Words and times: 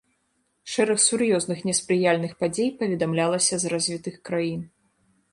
Шэраг 0.75 0.99
сур'ёзных 1.01 1.59
неспрыяльных 1.67 2.33
падзей 2.39 2.71
паведамлялася 2.79 3.59
з 3.65 3.71
развітых 3.75 4.17
краін. 4.31 4.65